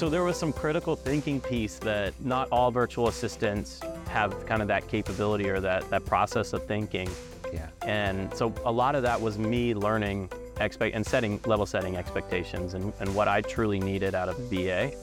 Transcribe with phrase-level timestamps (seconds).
[0.00, 4.68] So there was some critical thinking piece that not all virtual assistants have kind of
[4.68, 7.06] that capability or that, that process of thinking.
[7.52, 7.68] Yeah.
[7.82, 12.72] And so a lot of that was me learning expect and setting level setting expectations
[12.72, 14.96] and, and what I truly needed out of a VA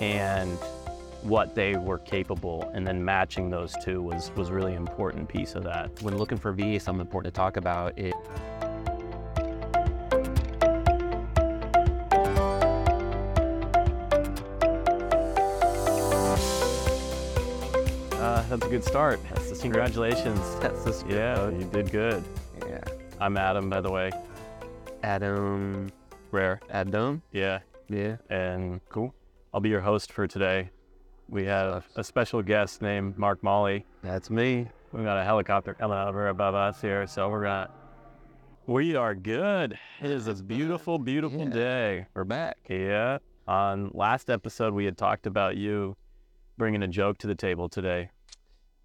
[0.00, 0.56] and
[1.22, 5.64] what they were capable and then matching those two was was really important piece of
[5.64, 5.90] that.
[6.02, 8.14] When looking for VA, something important to talk about is
[18.50, 19.20] that's a good start.
[19.60, 20.40] Congratulations.
[20.60, 21.12] That's the start.
[21.12, 22.22] Yeah, you did good.
[22.66, 22.80] yeah.
[23.20, 24.10] I'm Adam, by the way.
[25.04, 25.90] Adam
[26.32, 26.60] Rare.
[26.70, 27.22] Adam.
[27.32, 27.60] Yeah.
[27.88, 28.16] Yeah.
[28.28, 29.14] And cool.
[29.54, 30.70] I'll be your host for today.
[31.28, 33.86] We have a special guest named Mark Molly.
[34.02, 34.66] That's me.
[34.92, 37.70] We've got a helicopter coming over above us here, so we're gonna.
[38.66, 39.78] We are good.
[40.02, 41.50] It is a beautiful, beautiful Yeah.
[41.50, 42.06] day.
[42.14, 42.58] We're back.
[42.68, 43.18] Yeah.
[43.46, 45.96] On last episode, we had talked about you
[46.58, 48.10] bringing a joke to the table today.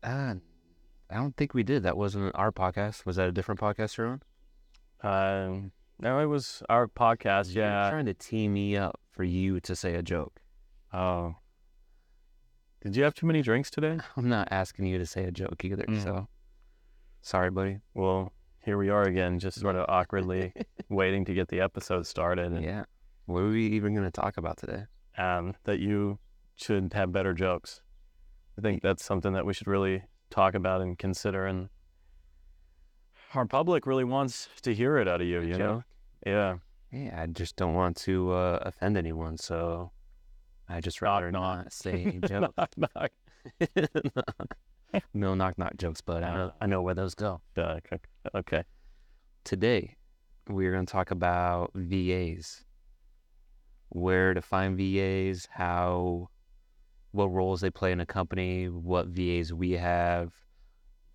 [0.05, 0.35] Uh,
[1.09, 1.83] I don't think we did.
[1.83, 3.05] That wasn't our podcast.
[3.05, 4.21] Was that a different podcast you're on?
[5.03, 7.53] Um, no, it was our podcast.
[7.55, 7.89] You're Yeah.
[7.89, 10.41] trying to tee me up for you to say a joke.
[10.93, 11.35] Oh.
[12.81, 13.99] Did you have too many drinks today?
[14.17, 15.85] I'm not asking you to say a joke either.
[15.85, 16.03] Mm.
[16.03, 16.27] So
[17.21, 17.79] sorry, buddy.
[17.93, 18.31] Well,
[18.63, 20.53] here we are again, just sort of awkwardly
[20.89, 22.51] waiting to get the episode started.
[22.51, 22.85] And, Yeah.
[23.25, 24.85] What are we even going to talk about today?
[25.17, 26.19] um, that you
[26.57, 27.81] should have better jokes.
[28.57, 31.45] I think that's something that we should really talk about and consider.
[31.45, 31.69] And
[33.33, 35.83] our public really wants to hear it out of you, you know?
[36.25, 36.57] Yeah.
[36.91, 39.91] Yeah, I just don't want to uh, offend anyone, so
[40.69, 41.65] I just rather knock.
[41.65, 42.53] not say jokes.
[42.57, 43.11] Knock, knock.
[45.13, 47.41] no knock knock jokes, but I know, I know where those go.
[47.57, 47.99] Okay.
[48.33, 48.63] okay.
[49.43, 49.95] Today,
[50.47, 52.63] we're going to talk about VAs,
[53.89, 56.29] where to find VAs, how,
[57.15, 60.33] what roles they play in a company, what VAs we have,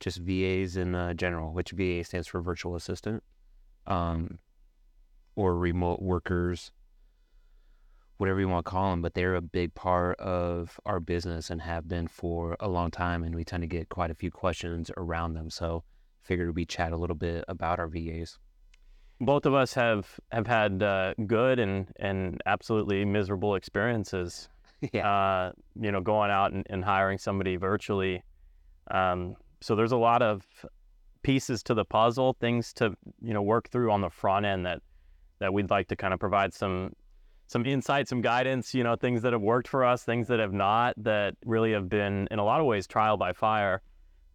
[0.01, 3.23] just VAs in uh, general, which VA stands for virtual assistant,
[3.87, 4.39] um,
[5.37, 6.73] or remote workers,
[8.17, 11.61] whatever you want to call them, but they're a big part of our business and
[11.61, 13.23] have been for a long time.
[13.23, 15.51] And we tend to get quite a few questions around them.
[15.51, 15.85] So,
[16.23, 18.39] figured we'd chat a little bit about our VAs.
[19.21, 24.49] Both of us have have had uh, good and and absolutely miserable experiences.
[24.93, 25.09] yeah.
[25.09, 28.23] Uh, you know, going out and, and hiring somebody virtually.
[28.91, 30.47] Um, so there's a lot of
[31.23, 34.81] pieces to the puzzle, things to you know work through on the front end that
[35.39, 36.93] that we'd like to kind of provide some
[37.47, 38.75] some insight, some guidance.
[38.75, 41.89] You know, things that have worked for us, things that have not, that really have
[41.89, 43.83] been in a lot of ways trial by fire.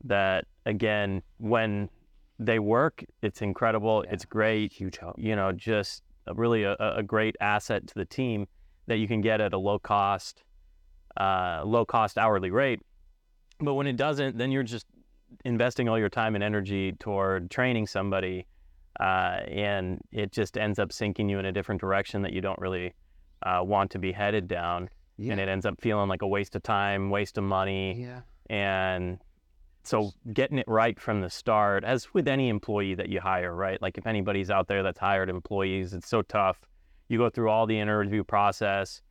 [0.04, 1.90] That again, when
[2.38, 4.14] they work, it's incredible, Yeah.
[4.14, 5.16] it's great Huge help.
[5.18, 8.46] you know, just a, really a, a great asset to the team
[8.88, 10.44] that you can get at a low cost,
[11.18, 12.82] uh, low cost hourly rate.
[13.60, 14.86] But when it doesn't, then you're just
[15.44, 18.46] investing all your time and energy toward training somebody,
[19.00, 22.60] uh, and it just ends up sinking you in a different direction that you don't
[22.60, 22.94] really
[23.44, 25.32] uh, want to be headed down, Yeah.
[25.34, 28.22] and it ends up feeling like a waste of time, waste of money, yeah.
[28.50, 29.20] and
[29.84, 33.80] so getting it right from the start, as with any employee that you hire, right?
[33.82, 36.60] Like if anybody's out there that's hired employees, it's so tough.
[37.08, 39.02] You go through all the interview process.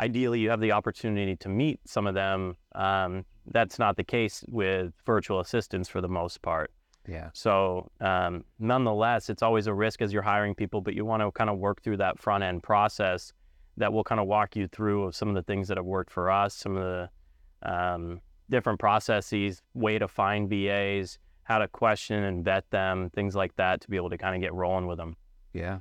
[0.00, 2.56] Ideally, you have the opportunity to meet some of them.
[2.74, 6.72] Um, that's not the case with virtual assistants for the most part.
[7.06, 7.30] Yeah.
[7.34, 11.30] So, um, nonetheless, it's always a risk as you're hiring people, but you want to
[11.32, 13.32] kind of work through that front end process
[13.76, 16.10] that will kind of walk you through of some of the things that have worked
[16.10, 18.20] for us, some of the um,
[18.50, 23.80] different processes, way to find VAs, how to question and vet them, things like that
[23.82, 25.16] to be able to kind of get rolling with them.
[25.52, 25.80] Yeah.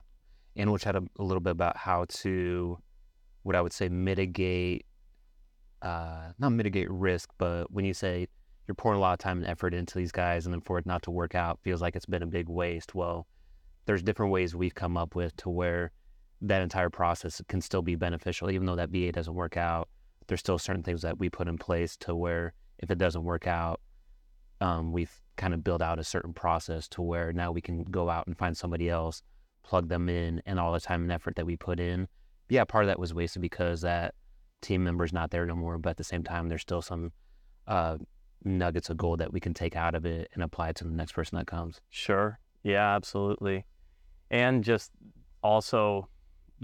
[0.55, 2.77] And we'll chat a, a little bit about how to,
[3.43, 4.85] what I would say, mitigate,
[5.81, 8.27] uh, not mitigate risk, but when you say
[8.67, 10.85] you're pouring a lot of time and effort into these guys and then for it
[10.85, 12.95] not to work out feels like it's been a big waste.
[12.95, 13.27] Well,
[13.85, 15.91] there's different ways we've come up with to where
[16.41, 19.89] that entire process can still be beneficial, even though that VA doesn't work out.
[20.27, 23.47] There's still certain things that we put in place to where if it doesn't work
[23.47, 23.81] out,
[24.61, 28.09] um, we've kind of built out a certain process to where now we can go
[28.09, 29.21] out and find somebody else,
[29.63, 32.07] plug them in, and all the time and effort that we put in.
[32.49, 34.15] Yeah, part of that was wasted because that
[34.61, 35.77] team member's not there no more.
[35.77, 37.11] But at the same time, there's still some
[37.67, 37.97] uh,
[38.43, 40.91] nuggets of gold that we can take out of it and apply it to the
[40.91, 41.81] next person that comes.
[41.89, 42.39] Sure.
[42.63, 43.65] Yeah, absolutely.
[44.31, 44.91] And just
[45.41, 46.07] also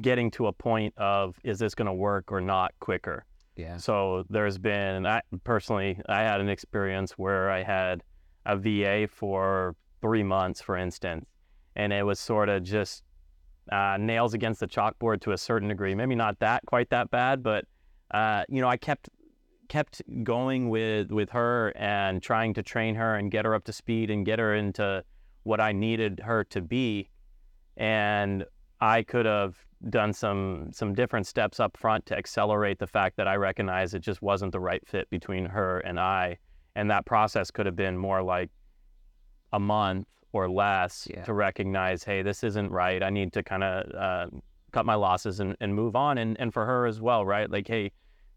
[0.02, 3.26] getting to a point of is this going to work or not quicker?
[3.56, 3.78] Yeah.
[3.78, 8.04] So there's been, I personally, I had an experience where I had
[8.46, 11.26] a VA for three months, for instance,
[11.80, 13.04] and it was sort of just
[13.72, 15.96] uh, nails against the chalkboard to a certain degree.
[15.96, 17.64] Maybe not that quite that bad, but
[18.12, 19.10] uh, you know, I kept
[19.70, 23.72] kept going with with her and trying to train her and get her up to
[23.72, 25.06] speed and get her into
[25.44, 27.10] what I needed her to be.
[27.78, 28.44] And
[28.82, 29.56] I could have
[29.90, 34.00] done some some different steps up front to accelerate the fact that I recognized it
[34.00, 36.40] just wasn't the right fit between her and I.
[36.76, 38.50] And that process could have been more like
[39.54, 41.24] a month or less Yeah.
[41.24, 43.02] to recognize, hey, this isn't right.
[43.02, 44.28] I need to kind of uh,
[44.72, 46.18] cut my losses and, and move on.
[46.18, 47.50] And and for her as well, right?
[47.50, 47.92] Like, hey,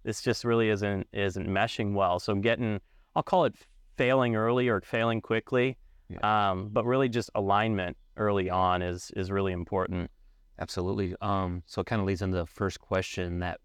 [0.04, 2.18] this just really isn't isn't meshing well.
[2.18, 2.80] So getting,
[3.14, 3.54] I'll call it
[3.96, 5.76] failing early or failing quickly,
[6.22, 10.10] um, but really just alignment early on is is really important.
[10.58, 11.14] Absolutely.
[11.20, 13.40] Um, so it kind of leads into the first question.
[13.40, 13.60] That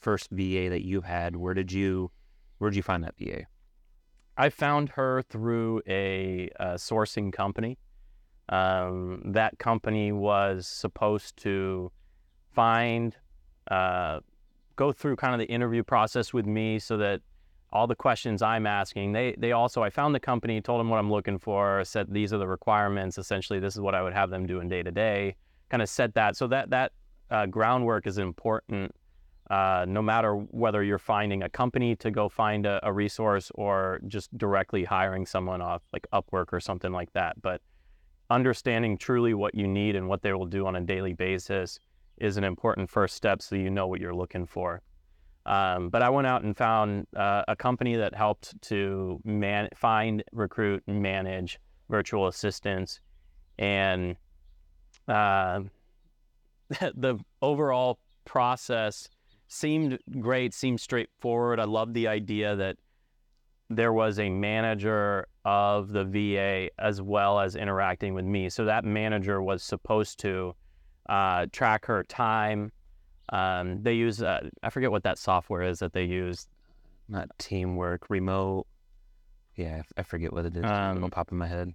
[0.00, 2.10] first VA that you had, where did you,
[2.58, 3.42] where did you find that VA?
[4.38, 7.76] I found her through a, uh sourcing company.
[8.48, 11.92] Um, that company was supposed to
[12.54, 13.14] find,
[13.70, 14.20] uh,
[14.76, 17.20] go through kind of the interview process with me so that
[17.72, 20.98] all the questions I'm asking, they they also I found the company, told them what
[20.98, 23.18] I'm looking for, said these are the requirements.
[23.18, 25.36] Essentially, this is what I would have them doing day to day.
[25.68, 26.92] Kind of set that so that that
[27.30, 28.94] uh, groundwork is important.
[29.50, 33.98] Uh, no matter whether you're finding a company to go find a, a resource or
[34.06, 37.62] just directly hiring someone off like Upwork or something like that, but
[38.30, 41.80] understanding truly what you need and what they will do on a daily basis
[42.18, 44.82] is an important first step so you know what you're looking for.
[45.46, 50.22] Um, but I went out and found uh, a company that helped to man- find,
[50.32, 51.58] recruit, manage
[51.88, 53.00] virtual assistants.
[53.58, 54.16] And
[55.08, 55.60] uh,
[56.70, 59.08] the overall process
[59.48, 61.58] seemed great, seemed straightforward.
[61.58, 62.76] I loved the idea that
[63.70, 68.48] there was a manager of the VA as well as interacting with me.
[68.48, 70.54] So that manager was supposed to
[71.08, 72.72] uh, track her time.
[73.30, 76.48] Um, they use, uh, I forget what that software is that they use.
[77.08, 78.66] Not teamwork, remote.
[79.56, 80.64] Yeah, I forget what it is.
[80.64, 81.74] Um, It'll pop in my head.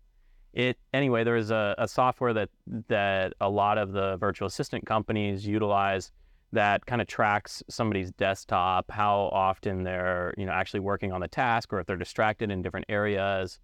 [0.53, 1.23] It anyway.
[1.23, 2.49] There's a, a software that
[2.87, 6.11] that a lot of the virtual assistant companies utilize
[6.53, 11.27] that kind of tracks somebody's desktop, how often they're you know actually working on the
[11.27, 13.59] task, or if they're distracted in different areas.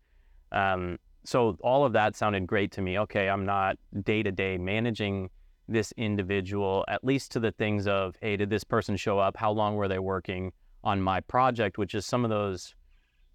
[0.51, 2.99] Um, so all of that sounded great to me.
[2.99, 5.29] Okay, I'm not day to day managing
[5.67, 9.37] this individual, at least to the things of, hey, did this person show up?
[9.37, 10.51] How long were they working
[10.83, 11.77] on my project?
[11.77, 12.73] Which is some of those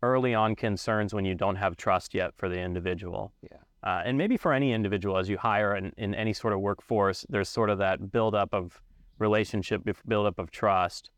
[0.02, 3.32] early on concerns when you don't have trust yet for the individual.
[3.42, 3.58] Yeah.
[3.84, 7.24] Uh, and maybe for any individual, as you hire in, in any sort of workforce,
[7.28, 8.80] there's sort of that buildup of
[9.18, 11.10] relationship, bef- buildup of trust.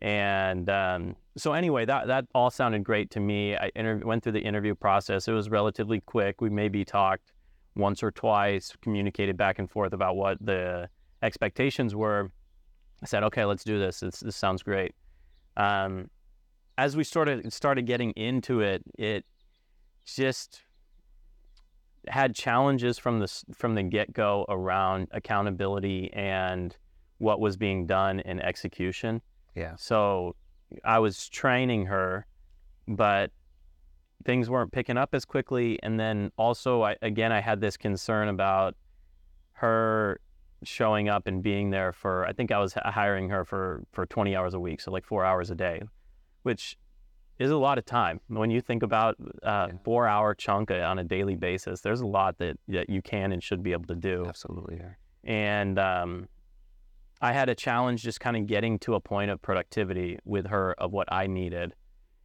[0.00, 3.56] And um, so, anyway, that, that all sounded great to me.
[3.56, 5.28] I inter- went through the interview process.
[5.28, 6.40] It was relatively quick.
[6.40, 7.32] We maybe talked
[7.76, 10.88] once or twice, communicated back and forth about what the
[11.22, 12.30] expectations were.
[13.02, 14.00] I said, okay, let's do this.
[14.00, 14.94] This, this sounds great.
[15.56, 16.10] Um,
[16.78, 19.24] as we started started getting into it, it
[20.04, 20.62] just
[22.08, 26.76] had challenges from the from the get go around accountability and
[27.22, 29.22] what was being done in execution.
[29.54, 29.74] Yeah.
[29.76, 30.34] So
[30.84, 32.26] I was training her,
[32.88, 33.30] but
[34.24, 35.78] things weren't picking up as quickly.
[35.84, 38.74] And then also, I, again, I had this concern about
[39.52, 40.20] her
[40.64, 42.26] showing up and being there for.
[42.26, 45.24] I think I was hiring her for for 20 hours a week, so like four
[45.24, 45.82] hours a day,
[46.42, 46.76] which
[47.38, 48.20] is a lot of time.
[48.28, 49.78] When you think about uh, Yeah.
[49.84, 53.42] four hour chunk on a daily basis, there's a lot that, that you can and
[53.42, 54.76] should be able to do Absolutely.
[54.80, 54.92] Yeah.
[55.32, 56.28] and um,
[57.22, 60.74] I had a challenge just kind of getting to a point of productivity with her
[60.78, 61.72] of what I needed.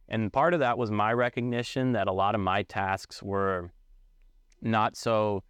[0.08, 3.70] And part of that was my recognition that a lot of my tasks were
[4.60, 5.44] not so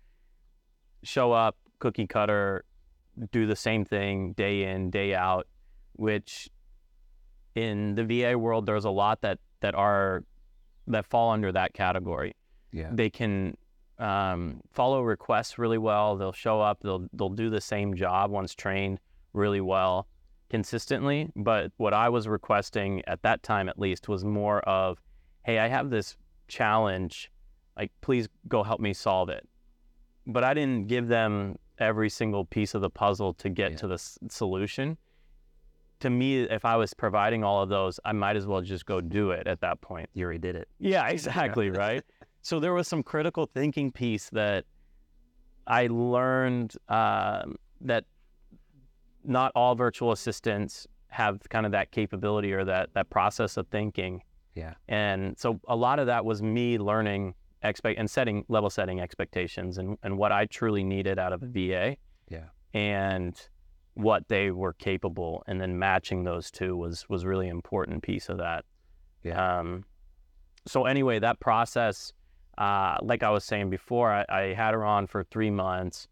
[1.02, 2.64] show up, cookie cutter,
[3.32, 5.46] do the same thing day in, day out,
[5.94, 6.50] which
[7.54, 10.24] in the VA world, there's a lot that, that are
[10.88, 12.34] that fall under that category
[12.72, 12.88] Yeah.
[12.90, 13.56] they can
[13.98, 16.16] um, follow requests really well.
[16.16, 16.80] They'll show up.
[16.80, 19.00] They'll they'll do the same job once trained
[19.38, 20.06] really well,
[20.50, 21.30] consistently.
[21.36, 25.00] But what I was requesting at that time, at least, was more of,
[25.44, 26.16] "Hey, I have this
[26.48, 27.30] challenge.
[27.76, 29.48] Like, please go help me solve it."
[30.26, 33.76] But I didn't give them every single piece of the puzzle to get Yeah.
[33.78, 34.98] to the s- solution.
[36.00, 39.00] To me, if I was providing all of those, I might as well just go
[39.00, 40.08] do it at that point.
[40.12, 40.68] You already did it.
[40.78, 42.04] Yeah, exactly, right?
[42.40, 44.64] So there was some critical thinking piece that
[45.66, 48.04] I learned um, that
[49.24, 54.22] not all virtual assistants have kind of that capability or that that process of thinking.
[54.54, 54.74] Yeah.
[54.88, 59.78] And so a lot of that was me learning expect and setting level setting expectations
[59.78, 61.96] and, and what I truly needed out of a VA.
[62.28, 62.44] Yeah.
[62.74, 63.34] And
[63.94, 68.38] what they were capable, and then matching those two was was really important piece of
[68.38, 68.64] that.
[69.24, 69.58] Yeah.
[69.58, 69.84] Um,
[70.66, 72.12] so anyway, that process,
[72.58, 76.06] uh, like I was saying before, I, I had her on for three months.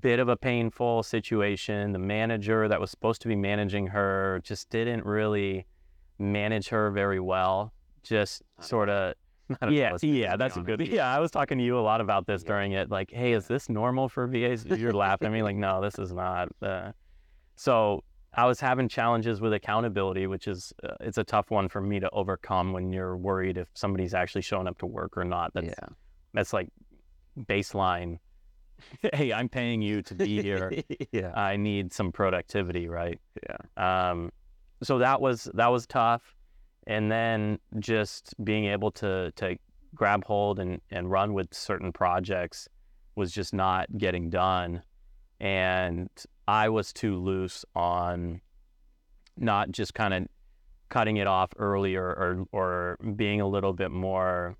[0.00, 1.92] Bit of a painful situation.
[1.92, 5.66] The manager that was supposed to be managing her just didn't really
[6.18, 7.72] manage her very well.
[8.02, 9.14] Just sort of
[9.70, 10.80] yeah, yeah, that's a good.
[10.86, 12.48] Yeah, I was talking to you a lot about this Yeah.
[12.48, 12.90] during it.
[12.90, 14.64] Like, hey, is this normal for VAs?
[14.64, 15.42] You're laughing at me.
[15.42, 16.48] Like, no, this is not.
[16.60, 16.92] Uh,
[17.54, 18.02] so
[18.34, 22.00] I was having challenges with accountability, which is uh, it's a tough one for me
[22.00, 25.52] to overcome when you're worried if somebody's actually showing up to work or not.
[25.54, 25.88] That's yeah.
[26.34, 26.68] that's like
[27.38, 28.18] baseline.
[29.14, 30.72] hey, I'm paying you to be here.
[31.12, 31.32] yeah.
[31.34, 33.20] I need some productivity, right?
[33.48, 34.10] Yeah.
[34.10, 34.32] Um,
[34.82, 36.34] so that was that was tough,
[36.86, 39.56] and then just being able to to
[39.94, 42.68] grab hold and and run with certain projects
[43.14, 44.82] was just not getting done,
[45.40, 46.10] and
[46.46, 48.40] I was too loose on
[49.38, 50.26] not just kind of
[50.88, 54.56] cutting it off earlier or or being a little bit more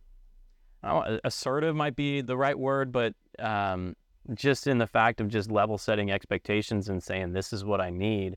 [0.82, 3.96] I don't know, assertive might be the right word, but um,
[4.34, 7.90] just in the fact of just level setting expectations and saying this is what I
[7.90, 8.36] need,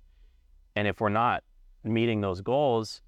[0.76, 1.44] and if we're not
[1.84, 3.02] meeting those goals,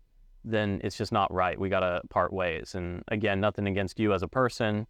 [0.44, 1.60] then it's just not right.
[1.60, 2.74] We got to part ways.
[2.76, 4.88] And again, nothing against you as a person,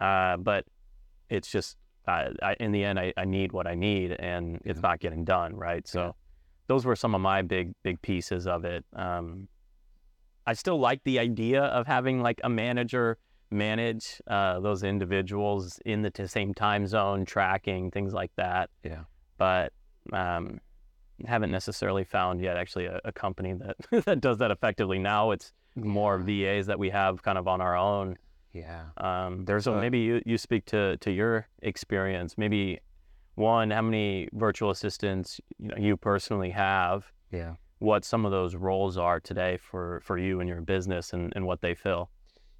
[0.00, 0.64] uh, but
[1.28, 4.78] it's just uh, I, in the end, I, I need what I need, and it's
[4.78, 4.88] Yeah.
[4.88, 5.86] not getting done right.
[5.86, 6.12] So Yeah.
[6.66, 8.84] those were some of my big big pieces of it.
[8.94, 9.48] Um,
[10.46, 13.18] I still like the idea of having like a manager
[13.52, 18.70] manage uh, those individuals in the t- same time zone, tracking things like that.
[18.82, 19.04] Yeah.
[19.38, 19.72] But
[20.12, 20.60] um,
[21.26, 24.98] haven't necessarily found yet actually a, a company that that does that effectively.
[24.98, 28.16] Now it's more VAs that we have kind of on our own.
[28.52, 28.84] Yeah.
[28.98, 32.36] Um, There's so a- maybe you, you speak to to your experience.
[32.36, 32.80] Maybe
[33.34, 37.10] one, how many virtual assistants you know you personally have?
[37.30, 37.54] Yeah.
[37.78, 41.46] What some of those roles are today for for you and your business and, and
[41.46, 42.10] what they fill.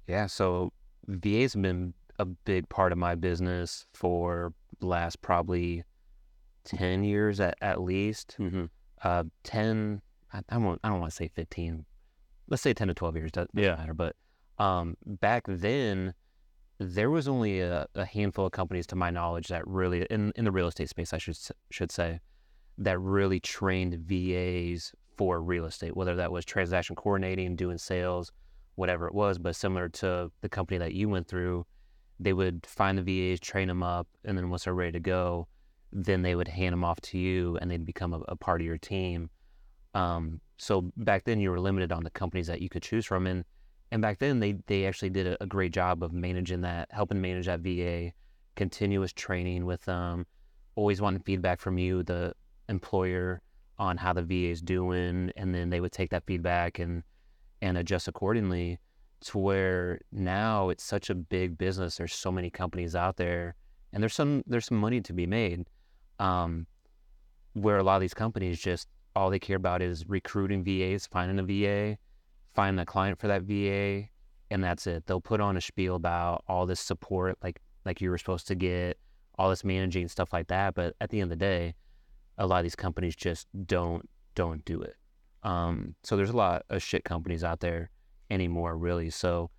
[0.07, 0.25] Yeah.
[0.25, 0.73] So
[1.07, 5.83] VA's been a big part of my business for the last probably
[6.65, 8.35] 10 years at, at least.
[8.39, 8.65] Mm-hmm.
[9.03, 11.85] Uh, 10, I, I, won't, I don't want to say 15.
[12.49, 13.31] Let's say 10 to 12 years.
[13.31, 13.75] Doesn't, doesn't Yeah.
[13.75, 13.93] matter.
[13.93, 14.15] But
[14.59, 16.13] um, back then,
[16.79, 20.45] there was only a, a handful of companies, to my knowledge, that really, in, in
[20.45, 21.37] the real estate space, I should
[21.69, 22.19] should say,
[22.77, 28.31] that really trained VAs for real estate, whether that was transaction coordinating, doing sales,
[28.75, 29.37] whatever it was.
[29.37, 31.65] But similar to the company that you went through,
[32.19, 35.47] they would find the VAs, train them up, and then once they're ready to go,
[35.91, 38.67] then they would hand them off to you, and they'd become a, a part of
[38.67, 39.29] your team.
[39.93, 43.27] Um, so back then, you were limited on the companies that you could choose from,
[43.27, 43.43] and
[43.91, 47.21] and back then they they actually did a, a great job of managing that, helping
[47.21, 48.11] manage that VA,
[48.55, 50.25] continuous training with them,
[50.75, 52.33] always wanting feedback from you, the
[52.69, 53.41] employer,
[53.77, 57.03] on how the VA is doing, and then they would take that feedback and
[57.63, 58.77] and adjust accordingly.
[59.27, 61.95] To where now it's such a big business.
[61.95, 63.55] There's so many companies out there,
[63.93, 65.65] and there's some there's some money to be made.
[66.19, 66.67] Um,
[67.53, 71.39] where a lot of these companies just all they care about is recruiting VAs, finding
[71.39, 71.97] a VA,
[72.53, 74.09] finding a client for that VA,
[74.51, 75.05] and that's it.
[75.05, 78.55] They'll put on a spiel about all this support, like like you were supposed to
[78.55, 78.97] get,
[79.39, 80.75] all this managing stuff like that.
[80.75, 81.75] But at the end of the day,
[82.37, 84.97] a lot of these companies just don't don't do it.
[85.43, 87.89] Um, so there's a lot of shit companies out there
[88.29, 89.09] anymore, really.
[89.09, 89.49] So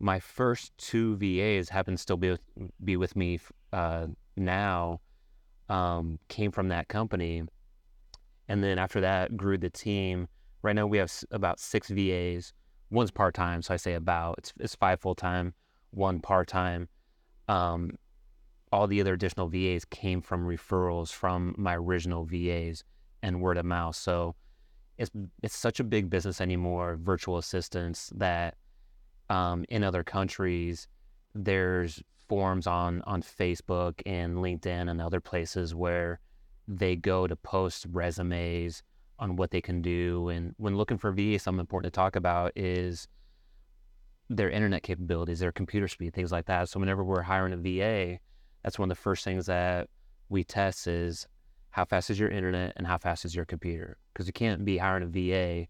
[0.00, 2.40] my first two VAs happen to still be with,
[2.84, 3.40] be with me
[3.72, 4.06] uh,
[4.36, 5.00] now.
[5.68, 7.42] Um, came from that company,
[8.48, 10.26] and then after that grew the team.
[10.62, 12.54] Right now we have about six VAs.
[12.90, 14.36] One's part time, so I say about.
[14.38, 15.52] It's it's five full time,
[15.90, 16.88] one part time.
[17.48, 17.98] Um,
[18.72, 22.82] all the other additional VAs came from referrals from my original VAs
[23.22, 23.96] and word of mouth.
[23.96, 24.36] So
[24.98, 25.10] it's
[25.42, 26.98] it's such a big business anymore.
[27.00, 28.56] Virtual assistants that
[29.30, 30.88] um, in other countries
[31.34, 36.20] there's forums on on Facebook and LinkedIn and other places where
[36.66, 38.82] they go to post resumes
[39.18, 40.28] on what they can do.
[40.28, 43.08] And when looking for VA, something important to talk about is
[44.28, 46.68] their internet capabilities, their computer speed, things like that.
[46.68, 48.18] So whenever we're hiring a VA,
[48.62, 49.88] that's one of the first things that
[50.28, 51.26] we test is
[51.70, 53.96] how fast is your internet and how fast is your computer?
[54.18, 55.68] Because you can't be hiring a VA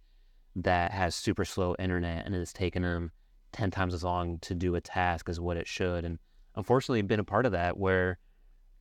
[0.57, 3.13] that has super slow internet and it's taking them
[3.53, 6.07] 10 times as long to do a task as what it should.
[6.07, 6.19] And
[6.57, 8.19] unfortunately, been a part of that where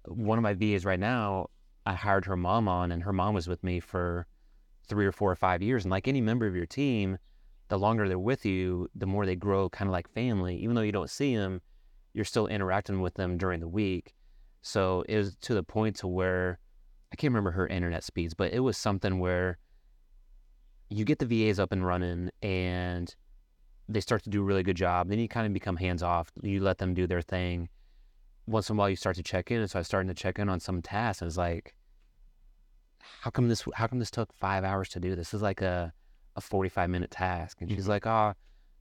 [0.06, 1.50] one of my VAs right now,
[1.86, 4.26] I hired her mom on and her mom was with me for
[4.88, 5.84] three or four or five years.
[5.84, 7.18] And like any member of your team,
[7.68, 10.56] the longer they're with you, the more they grow kind of like family.
[10.64, 11.60] Even though you don't see them,
[12.14, 14.16] you're still interacting with them during the week.
[14.62, 16.60] So it was to the point to where
[17.12, 19.58] I can't remember her internet speeds, but it was something where
[20.90, 23.14] you get the VAs up and running and
[23.90, 25.08] they start to do a really good job.
[25.10, 26.32] Then you kind of become hands off.
[26.42, 27.70] You let them do their thing.
[28.46, 29.62] Once in a while, you start to check in.
[29.62, 31.22] And so I started to check in on some tasks.
[31.22, 31.76] And it's like,
[33.22, 33.64] how come this?
[33.76, 35.16] How come this took five hours to do?
[35.16, 35.94] This is like a
[36.36, 37.62] a forty five minute task.
[37.62, 37.90] And she's Mhm.
[37.90, 38.34] like, oh,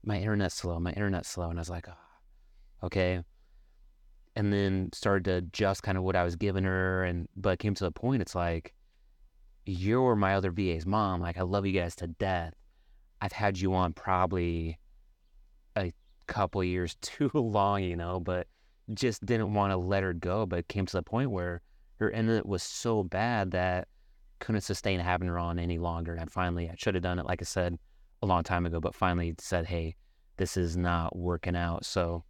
[0.03, 0.79] my internet's slow.
[0.79, 1.49] My internet's slow.
[1.49, 3.23] And I was like, oh, okay.
[4.37, 7.03] And then started to adjust kind of what I was giving her.
[7.03, 8.21] And but it came to the point.
[8.21, 8.73] It's like,
[9.65, 11.21] you're my other VA's mom.
[11.21, 12.53] Like I love you guys to death.
[13.19, 14.79] I've had you on probably
[15.75, 15.91] a
[16.27, 18.47] couple years too long, you know, but
[18.93, 20.45] just didn't want to let her go.
[20.45, 21.61] But it came to the point where
[21.97, 23.87] her internet was so bad that
[24.39, 26.13] couldn't sustain having her on any longer.
[26.13, 27.77] And finally, I should have done it, like I said,
[28.21, 29.95] a long time ago, but finally said, hey,
[30.37, 31.85] this is not working out.
[31.85, 32.23] So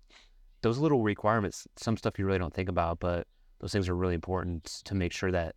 [0.61, 3.27] those little requirements, some stuff you really don't think about, but
[3.59, 5.55] those things are really important to make sure that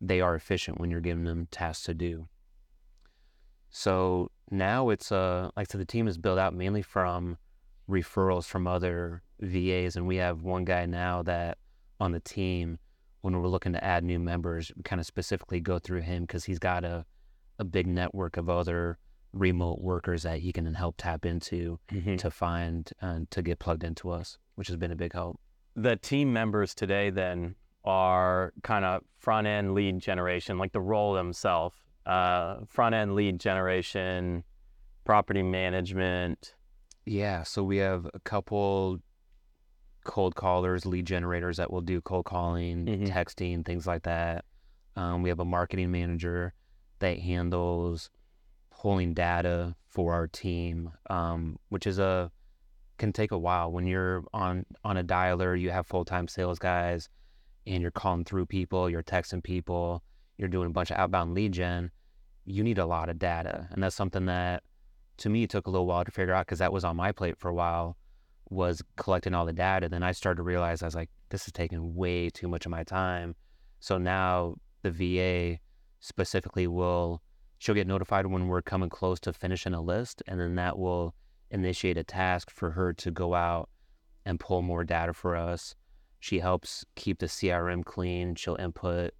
[0.00, 2.28] they are efficient when you're giving them tasks to do.
[3.70, 7.38] So now it's uh like said, the team is built out mainly from
[7.88, 11.58] referrals from other VAs, and we have one guy now that
[12.00, 12.78] on the team
[13.22, 16.44] when we're looking to add new members, we kind of specifically go through him because
[16.44, 17.04] he's got a
[17.58, 18.98] a big network of other
[19.32, 21.78] remote workers that he can help tap into
[22.18, 25.40] to find and to get plugged into us, which has been a big help.
[25.74, 31.14] The team members today then are kind of front end lead generation, like the role
[31.14, 34.44] themselves, uh, front end lead generation,
[35.04, 36.54] property management.
[37.06, 38.98] Yeah, so we have a couple
[40.04, 43.08] cold callers, lead generators that will do cold calling, Mhm.
[43.08, 44.44] texting, things like that.
[44.94, 46.54] Um, we have a marketing manager
[46.98, 48.10] that handles
[48.82, 52.30] pulling data for our team, um, which is a
[52.98, 55.58] can take a while when you're on on a dialer.
[55.58, 57.08] You have full time sales guys,
[57.64, 60.02] and you're calling through people, you're texting people,
[60.36, 61.92] you're doing a bunch of outbound lead gen.
[62.44, 64.64] You need a lot of data, and that's something that
[65.18, 67.38] to me took a little while to figure out because that was on my plate
[67.38, 67.96] for a while
[68.50, 71.52] was collecting all the data then i started to realize i was like this is
[71.52, 73.34] taking way too much of my time
[73.80, 75.58] so now the va
[76.00, 77.22] specifically will
[77.62, 81.14] she'll get notified when we're coming close to finishing a list and then that will
[81.52, 83.68] initiate a task for her to go out
[84.26, 85.76] and pull more data for us
[86.18, 89.12] she helps keep the crm clean she'll input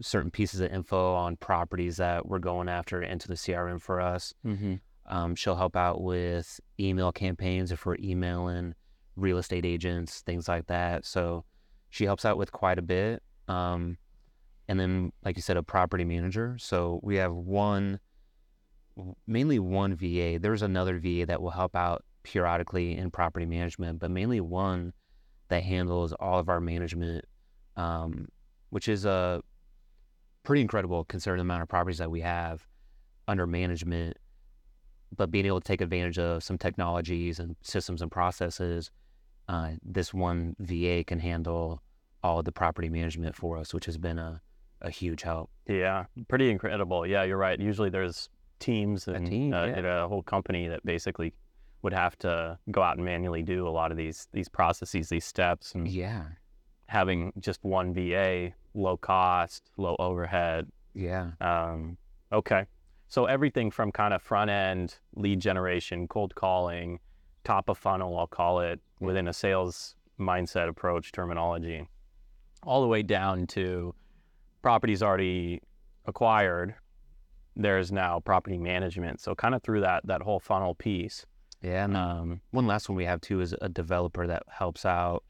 [0.00, 4.32] certain pieces of info on properties that we're going after into the crm for us
[4.46, 4.74] Mm-hmm.
[5.06, 8.74] um, she'll help out with email campaigns if we're emailing
[9.16, 11.04] real estate agents, things like that.
[11.04, 11.44] So
[11.90, 13.22] she helps out with quite a bit.
[13.46, 13.98] Um,
[14.72, 16.56] and then, like you said, a property manager.
[16.58, 18.00] So we have one,
[19.26, 20.38] mainly one VA.
[20.40, 24.94] There's another VA that will help out periodically in property management, but mainly one
[25.48, 27.26] that handles all of our management,
[27.76, 28.28] um,
[28.70, 29.42] which is a
[30.42, 32.66] pretty incredible considering the amount of properties that we have
[33.28, 34.16] under management
[35.14, 38.90] but being able to take advantage of some technologies and systems and processes,
[39.48, 41.82] uh, this one VA can handle
[42.22, 44.40] all of the property management for us, which has been a,
[44.82, 45.50] a huge help.
[45.66, 47.06] Yeah, pretty incredible.
[47.06, 47.58] Yeah, you're right.
[47.58, 49.74] Usually there's teams and team, uh, yeah.
[49.76, 51.32] and a whole company that basically
[51.82, 55.24] would have to go out and manually do a lot of these these processes, these
[55.24, 56.24] steps, and Yeah,
[56.86, 60.68] having just one VA, low cost, low overhead.
[60.94, 61.96] yeah, Um,
[62.32, 62.66] okay,
[63.08, 67.00] so everything from kind of front end lead generation, cold calling,
[67.44, 71.88] top of funnel, I'll call it within a sales mindset approach terminology,
[72.62, 73.94] all the way down to
[74.62, 75.60] properties already
[76.06, 76.74] acquired.
[77.54, 79.20] There's now property management.
[79.20, 81.26] So kind of through that that whole funnel piece.
[81.60, 81.84] yeah.
[81.84, 85.22] And Um, one last one we have too is a developer that helps out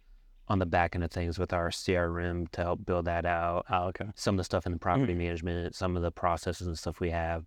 [0.48, 3.64] on the back end of things with our CRM to help build that out.
[3.70, 4.06] oh, okay.
[4.14, 7.10] Some of the stuff in the property management, some of the processes and stuff we
[7.10, 7.44] have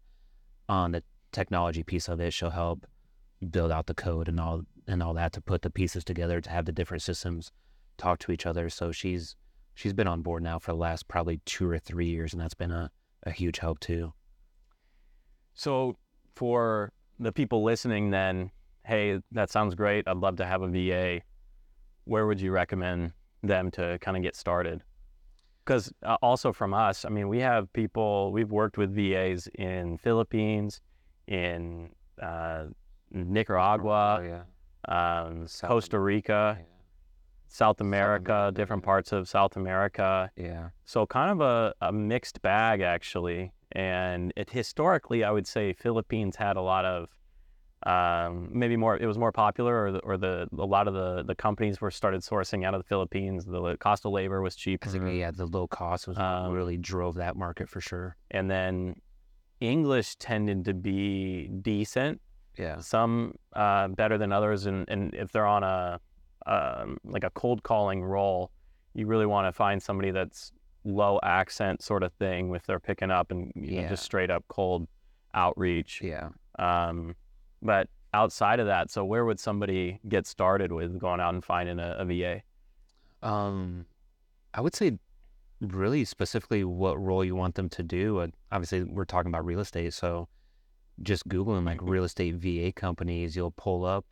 [0.68, 2.86] on the technology piece of it, she'll help
[3.52, 6.50] build out the code and all and all that to put the pieces together to
[6.50, 7.52] have the different systems
[7.98, 8.70] talk to each other.
[8.70, 9.36] So she's
[9.76, 12.54] she's been on board now for the last probably two or three years, and that's
[12.54, 12.90] been a,
[13.24, 14.14] a huge help too.
[15.54, 15.96] So
[16.36, 18.52] for the people listening, then,
[18.86, 20.08] hey, that sounds great.
[20.08, 21.22] I'd love to have a VA.
[22.06, 24.82] Where would you recommend them to kind of get started?
[25.64, 28.32] Because uh, also from us, I mean, we have people.
[28.32, 30.82] We've worked with VAs in Philippines,
[31.28, 31.90] in
[32.22, 32.66] uh,
[33.12, 34.44] Nicaragua,
[34.90, 35.24] yeah.
[35.24, 36.60] um, Costa Rica,
[37.56, 40.30] South America, America, different parts of South America.
[40.36, 40.70] Yeah.
[40.84, 43.54] So kind of a, a mixed bag actually.
[43.72, 47.00] And it historically I would say Philippines had a lot of
[47.84, 51.24] um, maybe more it was more popular or the, or the a lot of the
[51.24, 53.46] the companies were started sourcing out of the Philippines.
[53.46, 54.84] The cost of labor was cheap.
[54.94, 58.18] Yeah, the low cost was Um, really drove that market for sure.
[58.32, 58.96] and then
[59.62, 62.22] English tended to be decent.
[62.58, 62.80] Yeah.
[62.80, 66.00] Some uh, better than others, and, and if they're on a
[66.46, 68.52] um, like a cold calling role,
[68.94, 70.52] you really want to find somebody that's
[70.84, 74.44] low accent sort of thing with they're picking up and you know, just straight up
[74.48, 74.88] cold
[75.34, 76.02] outreach.
[76.02, 76.30] Yeah.
[76.60, 77.16] Um,
[77.62, 81.80] but outside of that, so where would somebody get started with going out and finding
[81.80, 82.42] a, a VA?
[83.22, 83.86] Um,
[84.54, 85.00] I would say
[85.62, 88.20] really specifically what role you want them to do.
[88.20, 90.28] And obviously, we're talking about real estate, so
[91.02, 94.06] just googling like real estate VA companies, you'll pull up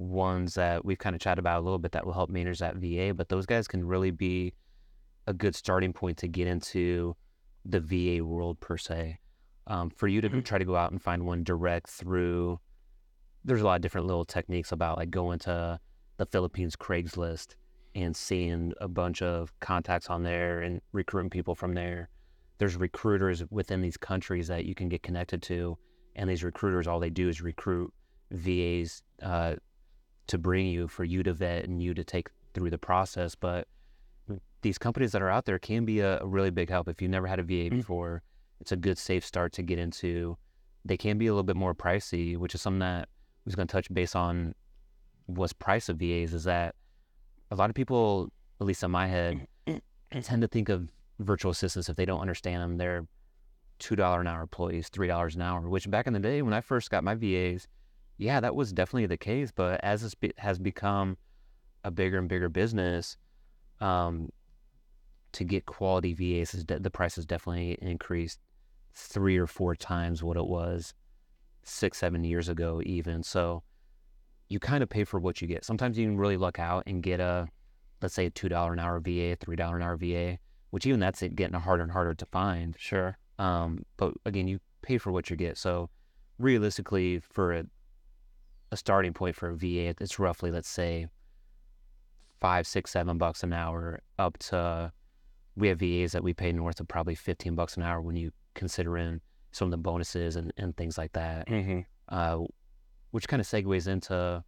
[0.00, 2.76] ones that we've kind of chatted about a little bit that will help manage that
[2.76, 3.12] VA.
[3.14, 4.54] But those guys can really be
[5.26, 7.14] a good starting point to get into
[7.66, 9.18] the VA world per se.
[9.66, 10.44] Um, for you to Mhm.
[10.44, 12.58] try to go out and find one direct through,
[13.44, 15.78] there's a lot of different little techniques about like going to
[16.16, 17.54] the Philippines Craigslist
[17.94, 22.08] and seeing a bunch of contacts on there and recruiting people from there.
[22.58, 25.76] There's recruiters within these countries that you can get connected to,
[26.16, 27.92] and these recruiters, all they do is recruit
[28.30, 29.56] VAs uh,
[30.30, 33.34] to bring you for you to vet and you to take through the process.
[33.34, 33.66] But
[34.62, 36.88] these companies that are out there can be a, a really big help.
[36.88, 37.70] If you've never had a VA Mm.
[37.70, 38.22] before,
[38.60, 40.36] it's a good safe start to get into.
[40.84, 43.66] They can be a little bit more pricey, which is something that I was going
[43.68, 44.54] to touch base on.
[45.26, 46.74] What's price of VAs is that
[47.50, 49.46] a lot of people, at least in my head,
[50.22, 50.88] tend to think of
[51.18, 52.76] virtual assistants if they don't understand them.
[52.76, 53.06] They're
[53.78, 55.68] two dollar an hour employees, three dollars an hour.
[55.68, 57.66] Which back in the day when I first got my VAs,
[58.20, 59.50] yeah, that was definitely the case.
[59.50, 61.16] But as this be- has become
[61.84, 63.16] a bigger and bigger business,
[63.80, 64.28] um,
[65.32, 68.38] to get quality VAs, is de- the price has definitely increased
[68.92, 70.92] three or four times what it was
[71.62, 73.22] six, seven years ago, even.
[73.22, 73.62] So
[74.50, 75.64] you kind of pay for what you get.
[75.64, 77.48] Sometimes you can really luck out and get a,
[78.02, 80.38] let's say, a two dollar an hour VA, three dollar an hour VA,
[80.70, 82.74] which even that's it getting harder and harder to find.
[82.78, 83.16] Sure.
[83.38, 85.56] Um, but again, you pay for what you get.
[85.56, 85.88] So
[86.38, 87.64] realistically, for a,
[88.72, 91.06] a starting point for a VA, it's roughly, let's say,
[92.40, 94.92] five, six, seven bucks an hour up to,
[95.56, 98.30] we have VAs that we pay north of probably 15 bucks an hour when you
[98.54, 99.20] consider in
[99.52, 101.80] some of the bonuses and, and things like that, Mm-hmm.
[102.08, 102.38] uh,
[103.10, 104.44] which kind of segues into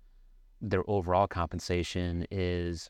[0.61, 2.89] their overall compensation is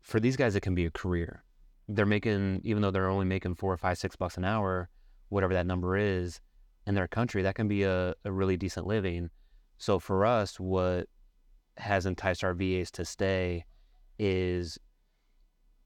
[0.00, 1.42] for these guys, it can be a career.
[1.88, 4.88] They're making, even though they're only making four or five, six bucks an hour,
[5.28, 6.40] whatever that number is
[6.88, 9.28] in their country, that can be a, a really decent living.
[9.76, 11.06] So for us, what
[11.76, 13.66] has enticed our VAs to stay
[14.18, 14.78] is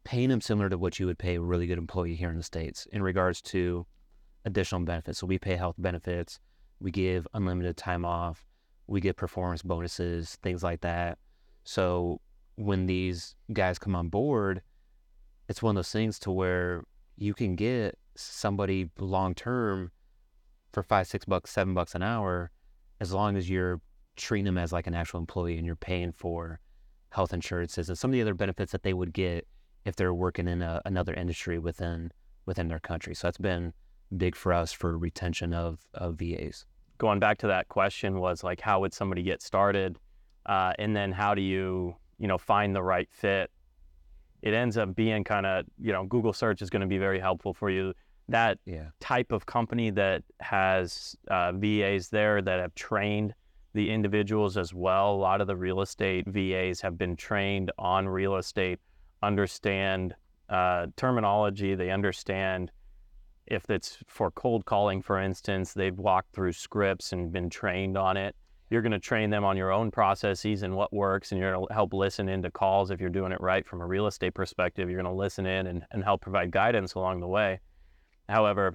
[0.05, 2.43] paying them similar to what you would pay a really good employee here in the
[2.43, 3.85] States in regards to
[4.45, 5.19] additional benefits.
[5.19, 6.39] So we pay health benefits,
[6.81, 8.47] we give unlimited time off,
[8.87, 11.19] we get performance bonuses, things like that.
[11.65, 12.21] So
[12.55, 14.63] when these guys come on board,
[15.49, 16.85] it's one of those things to where
[17.17, 19.91] you can get somebody long term
[20.73, 22.51] for five, six bucks, seven bucks an hour,
[23.01, 23.81] as long as you're
[24.17, 26.61] treating them as like an actual employee and you're paying for
[27.11, 29.47] health insurances and some of the other benefits that they would get
[29.85, 32.11] if they're working in a, another industry within
[32.47, 33.15] within their country.
[33.15, 33.73] So that's been
[34.17, 36.67] big for us for retention of, of VAs.
[36.99, 39.99] Going back to that question was like, how would somebody get started?
[40.47, 43.51] Uh, and then how do you, you know, find the right fit?
[44.43, 47.21] It ends up being kind of, you know, Google search is going to be very
[47.21, 47.95] helpful for you.
[48.29, 48.91] That Yeah.
[49.01, 53.35] type of company that has uh, VAs there that have trained
[53.75, 55.15] the individuals as well.
[55.15, 58.79] A lot of the real estate VAs have been trained on real estate,
[59.23, 60.15] understand
[60.49, 62.71] uh, terminology, they understand
[63.47, 68.17] if it's for cold calling, for instance, they've walked through scripts and been trained on
[68.17, 68.37] it.
[68.71, 71.67] You're going to train them on your own processes and what works, and you're going
[71.67, 74.89] to help listen into calls if you're doing it right from a real estate perspective.
[74.89, 77.61] You're going to listen in and, and help provide guidance along the way.
[78.29, 78.75] However,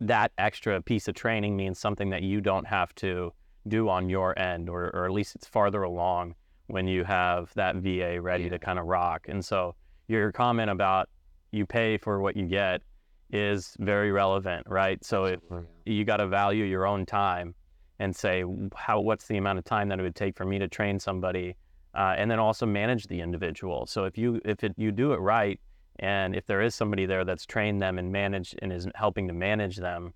[0.00, 3.32] that extra piece of training means something that you don't have to
[3.66, 6.34] do on your end, or, or at least it's farther along
[6.68, 8.50] when you have that VA ready Yeah.
[8.50, 9.26] to kind of rock.
[9.28, 9.74] And so
[10.06, 11.08] your comment about
[11.50, 12.82] you pay for what you get
[13.30, 15.02] is very relevant, right?
[15.04, 15.40] So if
[15.84, 17.54] you got to value your own time
[17.98, 18.44] and say
[18.76, 21.56] how what's the amount of time that it would take for me to train somebody
[21.94, 25.16] uh, and then also manage the individual so if you if it, you do it
[25.16, 25.58] right
[25.98, 29.34] and if there is somebody there that's trained them and managed and is helping to
[29.34, 30.12] manage them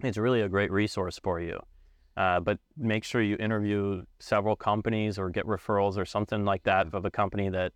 [0.00, 1.58] it's really a great resource for you
[2.16, 6.92] uh, but make sure you interview several companies or get referrals or something like that
[6.92, 7.72] of a company that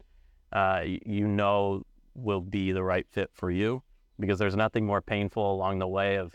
[0.52, 1.82] uh, you know
[2.14, 3.82] will be the right fit for you
[4.20, 6.34] because there's nothing more painful along the way of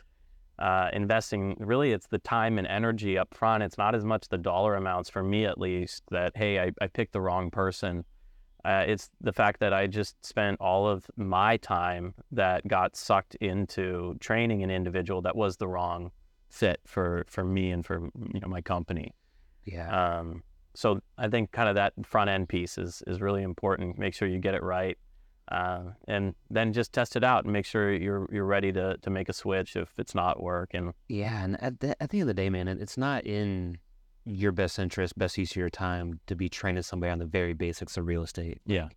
[0.60, 3.64] uh, investing really it's the time and energy up front.
[3.64, 6.88] It's not as much the dollar amounts for me at least that hey I, I
[6.88, 8.06] picked the wrong person.
[8.66, 13.36] Uh, it's the fact that I just spent all of my time that got sucked
[13.36, 16.12] into training an individual that was the wrong
[16.50, 19.14] fit for for me and for you know my company.
[19.66, 20.20] Yeah.
[20.20, 20.44] Um,
[20.76, 23.98] so I think kind of that front end piece is is really important.
[24.00, 24.98] Make sure you get it right,
[25.52, 29.10] uh, and then just test it out and make sure you're you're ready to to
[29.10, 30.94] make a switch if it's not working.
[31.10, 33.78] Yeah, and at the, at the end of the day, man, it- it's not in
[34.26, 37.54] your best interest, best use of your time to be training somebody on the very
[37.54, 38.62] basics of real estate.
[38.66, 38.90] Yeah.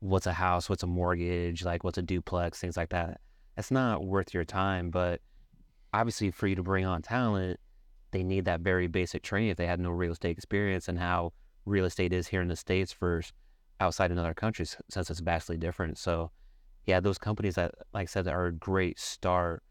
[0.00, 0.68] What's a house?
[0.68, 1.64] What's a mortgage?
[1.64, 2.60] Like what's a duplex?
[2.60, 3.20] Things like that.
[3.56, 4.90] That's not worth your time.
[4.90, 5.20] But
[5.92, 7.58] obviously, for you to bring on talent,
[8.10, 11.32] they need that very basic training if they had no real estate experience and how
[11.64, 13.32] real estate is here in the states versus
[13.80, 15.98] outside in other countries, since it's vastly different.
[15.98, 16.30] So,
[16.86, 19.62] yeah, those companies that, like I said, are a great start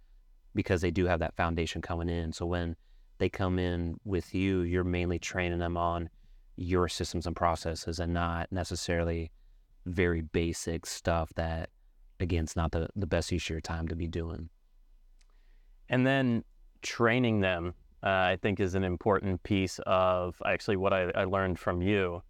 [0.53, 2.33] because they do have that foundation coming in.
[2.33, 2.75] So when
[3.17, 6.09] they come in with you, you're mainly training them on
[6.55, 9.31] your systems and processes and not necessarily
[9.85, 11.69] very basic stuff that
[12.19, 14.49] again it's not the, the best use of your time to be doing.
[15.89, 16.43] And then
[16.81, 21.59] training them, uh, I think, is an important piece of actually what I, I learned
[21.59, 22.21] from you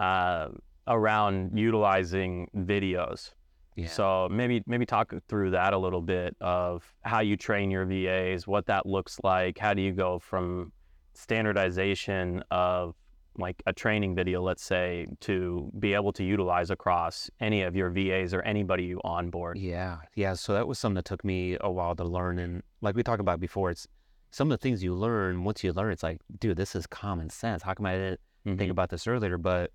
[0.00, 0.48] uh,
[0.86, 3.32] around utilizing videos.
[3.76, 3.88] Yeah.
[3.88, 8.46] So maybe maybe talk through that a little bit of how you train your VAs,
[8.46, 9.58] what that looks like.
[9.58, 10.72] How do you go from
[11.14, 12.94] standardization of
[13.36, 17.90] like a training video, let's say, to be able to utilize across any of your
[17.90, 19.58] VAs or anybody you onboard?
[19.58, 20.34] Yeah, yeah.
[20.34, 23.20] So that was something that took me a while to learn, and like we talked
[23.20, 23.88] about before, it's
[24.30, 25.42] some of the things you learn.
[25.42, 27.62] Once you learn, it's like, dude, this is common sense.
[27.64, 28.70] How come I didn't think Mhm.
[28.70, 29.36] about this earlier?
[29.36, 29.72] But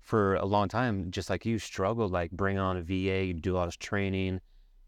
[0.00, 3.56] for a long time, just like you struggled, like bring on a VA, you do
[3.56, 4.40] all this training,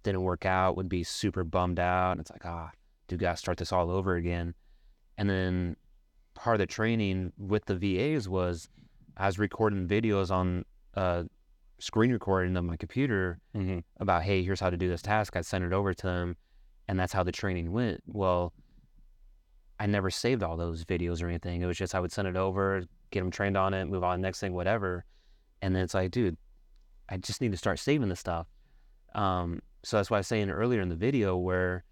[0.03, 2.13] didn't work out, would be super bummed out.
[2.13, 2.71] And it's like, ah,
[3.09, 4.55] do gotta start this all over again.
[5.19, 5.77] And then
[6.35, 8.69] part of the training with the VAs was
[9.17, 11.25] I was recording videos on uh,
[11.79, 13.85] screen recording on my computer Mhm.
[13.99, 15.37] about, hey, here's how to do this task.
[15.37, 16.37] I sent it over to them,
[16.89, 18.03] and that's how the training went.
[18.07, 18.53] Well,
[19.79, 21.61] I never saved all those videos or anything.
[21.61, 24.21] It was just I would send it over, get them trained on it, move on
[24.21, 25.05] next thing, whatever.
[25.61, 26.37] And then it's like, dude,
[27.09, 28.49] I just need to start saving this stuff.
[29.15, 31.85] Um, so that's why I was saying earlier in the video where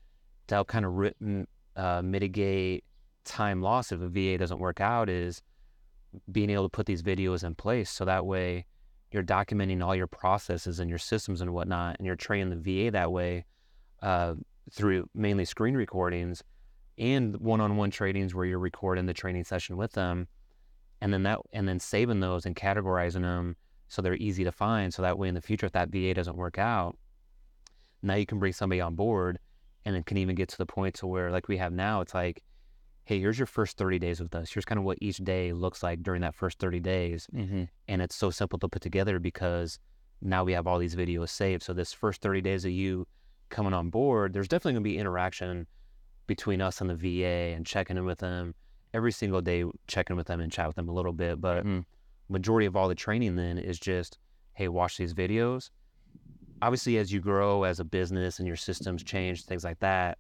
[0.49, 2.85] to help kind of written uh, mitigate
[3.25, 5.43] time loss if a VA doesn't work out is
[6.33, 8.67] being able to put these videos in place so that way
[9.13, 12.91] you're documenting all your processes and your systems and whatnot, and you're training the VA
[12.91, 13.45] that way
[14.03, 14.35] uh,
[14.73, 16.43] through mainly screen recordings
[16.99, 20.29] and one-on-one trainings where you're recording the training session with them,
[21.01, 23.57] and then that and then saving those and categorizing them
[23.89, 24.95] so they're easy to find.
[24.95, 26.97] So that way in the future, if that VA doesn't work out,
[28.03, 29.39] now you can bring somebody on board,
[29.85, 32.15] and it can even get to the point to where like we have now, it's
[32.15, 32.43] like,
[33.05, 34.53] hey, here's your first 30 days with us.
[34.53, 37.69] Here's kind of what each day looks like during that first 30 days Mhm.
[37.89, 39.81] and it's so simple to put together because
[40.21, 41.63] now we have all these videos saved.
[41.63, 43.09] So this first 30 days of you
[43.49, 45.67] coming on board, there's definitely going to be interaction
[46.29, 48.55] between us and the VA and checking in with them
[48.93, 51.41] every single day, checking with them and chat with them a little bit.
[51.41, 51.85] But Mhm.
[52.29, 54.19] majority of all the training then is just,
[54.55, 55.71] hey, watch these videos.
[56.63, 60.19] Obviously, as you grow as a business and your systems change, things like that,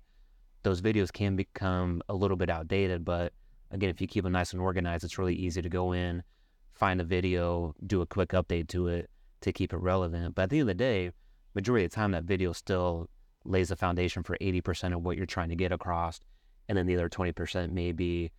[0.62, 3.04] those videos can become a little bit outdated.
[3.04, 3.32] But
[3.70, 6.22] again, if you keep them nice and organized, it's really easy to go in,
[6.72, 9.10] find a video, do a quick update to it
[9.42, 10.34] to keep it relevant.
[10.34, 11.12] But at the end of the day,
[11.54, 13.08] majority of the time, that video still
[13.44, 16.20] lays the foundation for 80% of what you're trying to get across.
[16.68, 18.30] And then the other 20% may be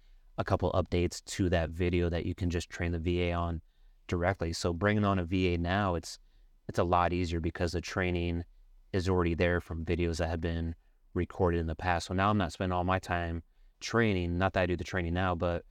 [0.41, 3.61] a couple updates to that video that you can just train the VA on
[4.07, 4.51] directly.
[4.51, 6.19] So bringing on a VA now, it's
[6.67, 8.43] it's a lot easier because the training
[8.91, 10.75] is already there from videos that have been
[11.13, 12.07] recorded in the past.
[12.07, 13.43] So now I'm not spending all my time
[13.79, 14.37] training.
[14.37, 15.63] Not that I do the training now, but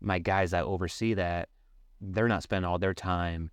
[0.00, 1.48] my guys that oversee that,
[2.00, 3.50] they're not spending all their time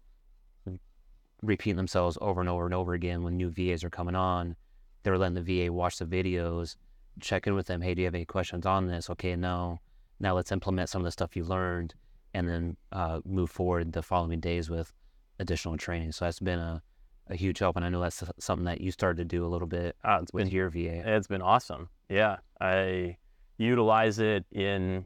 [1.42, 4.56] repeating themselves over and over and over again when new VAs are coming on.
[5.04, 6.76] They're letting the VA watch the videos,
[7.20, 7.82] check in with them.
[7.82, 9.10] Hey, do you have any questions on this?
[9.10, 9.80] Okay, no.
[10.22, 11.96] Now let's implement some of the stuff you learned
[12.34, 14.94] and then uh, move forward the following days with
[15.40, 16.12] additional training.
[16.12, 16.82] So that's been a,
[17.28, 17.76] a huge help.
[17.76, 20.32] And I know that's something that you started to do a little bit Ah, it's
[20.32, 21.02] with been your VA.
[21.16, 21.90] It's been awesome.
[22.08, 23.18] Yeah, I
[23.58, 25.06] utilize it in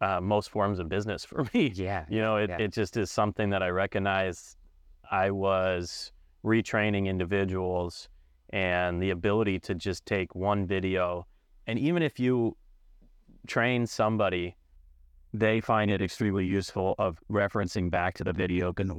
[0.00, 1.72] uh, most forms of business for me.
[1.74, 2.06] Yeah.
[2.08, 2.58] You know, it, Yeah.
[2.58, 4.56] it just is something that I recognize
[5.10, 6.12] I was
[6.44, 8.08] retraining individuals
[8.50, 11.26] and the ability to just take one video.
[11.66, 12.56] And even if you
[13.46, 14.56] train somebody,
[15.32, 18.92] they find it extremely useful of referencing back to the video because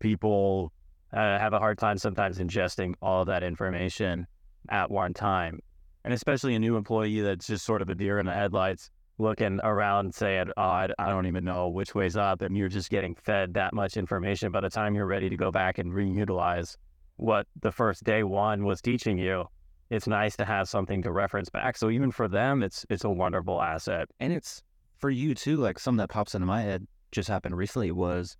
[0.00, 0.72] people
[1.12, 4.26] uh, have a hard time sometimes ingesting all that information
[4.68, 5.60] at one time.
[6.04, 9.60] and especially a new employee that's just sort of a deer in the headlights, looking
[9.62, 13.14] around saying, "Oh, I, I don't even know which way's up," and you're just getting
[13.14, 14.52] fed that much information.
[14.52, 16.76] By the time you're ready to go back and reutilize
[17.16, 19.44] what the first day one was teaching you,
[19.90, 21.76] it's nice to have something to reference back.
[21.76, 24.08] So even for them, it's it's a wonderful asset.
[24.20, 24.62] And it's
[24.98, 25.56] for you too.
[25.56, 28.36] Like something that pops into my head just happened recently was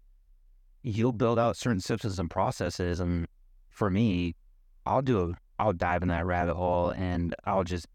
[0.83, 3.27] you'll build out certain systems and processes, and
[3.69, 4.35] for me,
[4.87, 7.87] I'll do a I'll dive in that rabbit hole and I'll just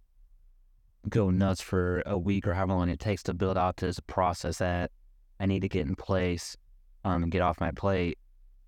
[1.08, 4.58] go nuts for a week or however long it takes to build out this process
[4.58, 4.92] that
[5.40, 6.58] I need to get in place
[7.06, 8.18] um, get off my plate.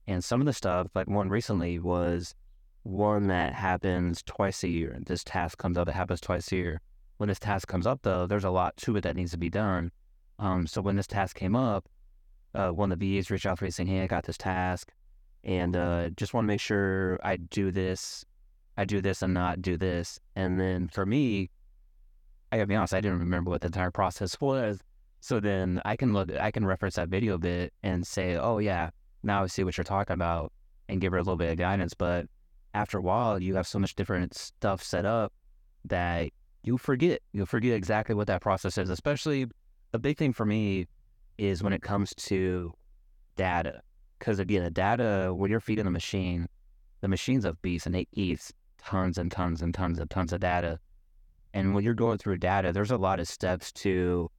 [0.07, 2.35] And some of the stuff, like one recently, was
[2.85, 4.95] one that happens twice a year.
[5.07, 6.81] This task comes up, it happens twice a year.
[7.17, 9.49] When this task comes up, though, there's a lot to it that needs to be
[9.49, 9.91] done.
[10.37, 11.89] Um, so when this task came up,
[12.53, 14.91] uh, one of the VAs reached out to me saying, Hey, I got this task
[15.43, 18.23] and uh, just want to make sure I do this,
[18.77, 20.19] I do this and not do this.
[20.35, 21.49] And then for me,
[22.51, 24.79] I gotta be honest, I didn't remember what the entire process was.
[25.21, 28.91] So then I can look, I can reference that video bit and say, oh yeah,
[29.23, 30.53] now I see what you're talking about
[30.87, 31.95] and give her a little bit of guidance.
[31.95, 32.27] But
[32.75, 35.31] after a while, you have so much different stuff set up
[35.85, 36.29] that
[36.63, 37.21] you forget.
[37.31, 38.89] You'll forget exactly what that process is.
[38.89, 39.47] Especially
[39.93, 40.87] a big thing for me
[41.37, 42.73] is when it comes to
[43.37, 43.81] data.
[44.19, 46.47] Because again, the data, when you're feeding the machine,
[46.99, 50.41] the machine's a beast and it eats tons and tons and tons and tons of
[50.41, 50.79] data.
[51.53, 54.29] And when you're going through data, there's a lot of steps to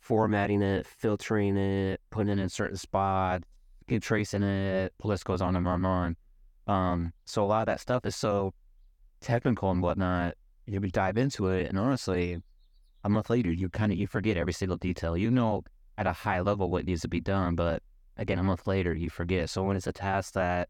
[0.00, 3.44] formatting it, filtering it, putting it in certain spots,
[3.88, 6.16] keep tracing it, the list goes on and on and on.
[6.68, 8.54] Um, so a lot of that stuff is so
[9.20, 10.34] technical and whatnot.
[10.66, 12.42] You dive into it, and honestly,
[13.04, 15.16] a month later, you kind of you forget every single detail.
[15.16, 15.64] You know
[15.96, 17.82] at a high level what needs to be done, but
[18.18, 19.48] again, a month later, you forget.
[19.48, 20.68] So when it's a task that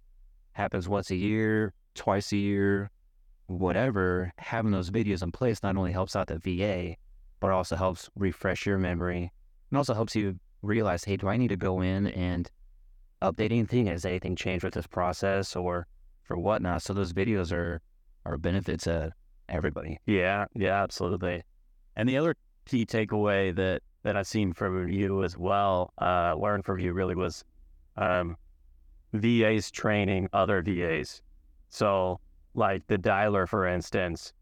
[0.53, 2.91] happens once a year, twice a year,
[3.47, 6.97] whatever, having those videos in place not only helps out the VA,
[7.41, 9.33] but also helps refresh your memory
[9.71, 12.51] and also helps you realize, hey, do I need to go in and
[13.23, 13.87] update anything?
[13.87, 15.87] Has anything changed with this process or
[16.25, 16.83] for whatnot?
[16.83, 17.81] So those videos are
[18.25, 19.13] are a benefit to
[19.49, 19.99] everybody.
[20.07, 21.43] Yeah, yeah, absolutely.
[21.97, 22.35] And the other
[22.67, 27.15] key takeaway that that I've seen from you as well, uh, learned from you really
[27.15, 27.45] was
[27.97, 28.37] um,
[29.13, 31.21] VAs training other VAs.
[31.69, 32.21] So,
[32.55, 34.33] like the dialer, for instance,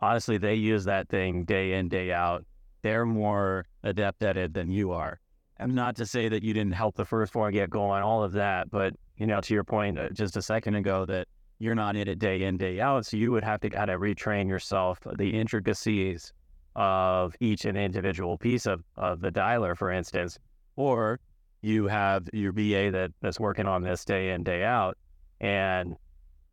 [0.00, 2.44] honestly, they use that thing day in, day out.
[2.82, 5.20] They're more adept at it than you are.
[5.60, 8.70] Not to say that you didn't help the first one get going, all of that,
[8.70, 12.08] but you know, to your point uh, just a second ago, that you're not in
[12.08, 13.06] it day in, day out.
[13.06, 16.32] So you would have to kind of retrain yourself the intricacies
[16.74, 20.38] of each and individual piece of, of the dialer, for instance,
[20.76, 21.20] or
[21.62, 24.98] you have your VA that, that's working on this day in, day out,
[25.40, 25.96] and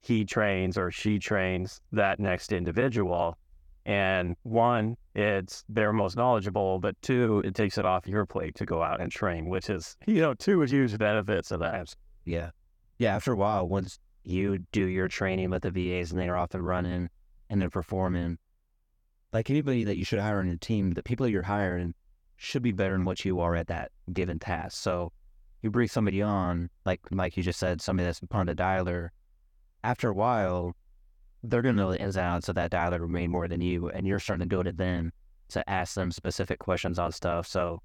[0.02, 3.38] he trains or she trains that next individual.
[3.86, 8.66] And one, it's they're most knowledgeable, but two, it takes it off your plate to
[8.66, 11.94] go out and train, which is, you know, two huge benefits of that.
[12.26, 12.52] Yeah.
[13.00, 13.16] Yeah.
[13.16, 16.66] After a while, once you do your training with the VAs and they're off and
[16.66, 17.10] running
[17.50, 18.38] and they're performing,
[19.34, 21.96] like anybody that you should hire on your team, the people you're hiring
[22.38, 24.78] should be better than what you are at that given task.
[24.82, 25.12] So
[25.62, 29.10] you bring somebody on, like like you just said, somebody that's of the dialer,
[29.84, 30.76] after a while,
[31.44, 34.06] they're gonna know the ins and outs of that dialer way more than you, and
[34.08, 35.12] you're starting to go to them
[35.50, 37.48] to ask them specific questions on stuff.
[37.48, 37.82] So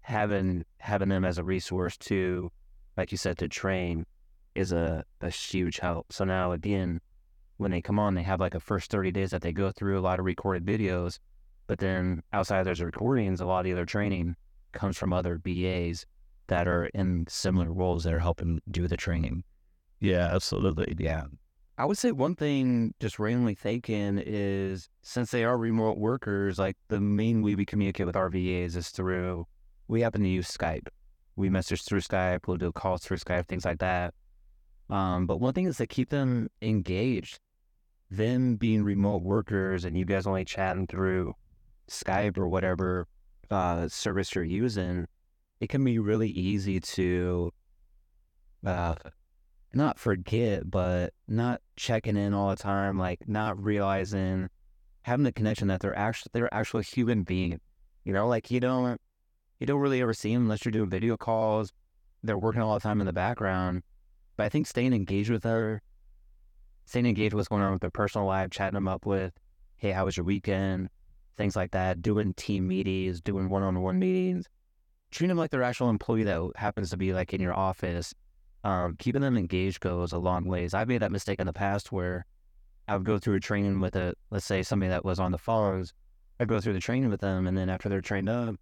[0.00, 2.50] having having them as a resource to,
[2.96, 4.04] like you said, to train
[4.54, 6.12] is a, a huge help.
[6.12, 7.00] So now again,
[7.58, 9.98] when they come on, they have like a first 30 days that they go through
[9.98, 11.18] a lot of recorded videos.
[11.66, 14.36] But then outside of those recordings, a lot of their training
[14.72, 16.06] comes from other VAs
[16.46, 19.44] that are in similar roles that are helping do the training.
[20.00, 20.94] Yeah, absolutely.
[20.98, 21.24] Yeah.
[21.78, 26.76] I would say one thing, just randomly thinking, is since they are remote workers, like
[26.88, 29.46] the main way we communicate with our VAs is through,
[29.86, 30.88] we happen to use Skype.
[31.36, 34.12] We message through Skype, we'll do calls through Skype, things like that.
[34.90, 37.38] Um, but one thing is to keep them engaged
[38.10, 41.34] them being remote workers and you guys only chatting through
[41.88, 43.06] Skype or whatever
[43.52, 45.06] uh, service you're using,
[45.60, 47.52] it can be really easy to
[48.66, 48.94] uh,
[49.72, 54.48] not forget, but not checking in all the time, like not realizing
[55.02, 57.60] having the connection that they're actually they're actually a human being.
[58.04, 59.00] You know, like you don't
[59.60, 61.72] you don't really ever see them unless you're doing video calls.
[62.22, 63.82] They're working all the time in the background.
[64.36, 65.82] But I think staying engaged with her
[66.88, 69.34] staying engaged with what's going on with their personal life, chatting them up with,
[69.76, 70.88] hey, how was your weekend?
[71.36, 74.46] Things like that, doing team meetings, doing one on one meetings,
[75.10, 78.14] treating them like their actual employee that happens to be like in your office.
[78.68, 80.74] Um, keeping them engaged goes a long ways.
[80.74, 82.26] I've made that mistake in the past where
[82.86, 85.38] I would go through a training with a, let's say somebody that was on the
[85.38, 85.94] phones.
[86.38, 88.56] I'd go through the training with them, and then after they're trained up,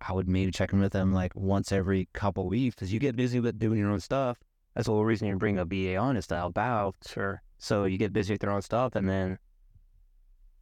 [0.00, 3.14] I would maybe check in with them like once every couple weeks because you get
[3.14, 4.38] busy with doing your own stuff.
[4.74, 6.96] That's the whole reason you bring a VA on is to help out.
[7.08, 7.40] Sure.
[7.58, 9.38] So you get busy with your own stuff, and then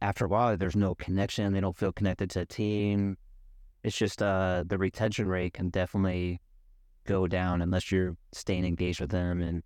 [0.03, 1.51] after a while, there's no connection.
[1.51, 3.17] They don't feel connected to a team.
[3.83, 6.41] It's just uh, the retention rate can definitely
[7.05, 9.63] go down unless you're staying engaged with them and